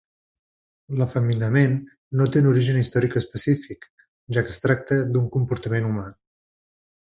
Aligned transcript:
L'efeminament 1.01 1.75
no 2.21 2.27
té 2.37 2.43
un 2.43 2.49
origen 2.53 2.81
històric 2.81 3.19
específic, 3.21 3.87
ja 4.39 4.47
que 4.49 4.53
es 4.55 4.59
tracta 4.67 4.99
d'un 5.15 5.29
comportament 5.39 5.91
humà. 5.93 6.11